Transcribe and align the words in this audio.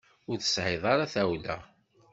Ur 0.29 0.37
tesɛiḍ 0.39 0.83
ara 0.93 1.11
tawla. 1.13 1.57